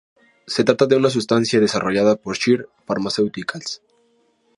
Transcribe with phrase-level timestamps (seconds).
[0.47, 3.83] Se trata de una sustancia desarrollada por "Shire Pharmaceuticals".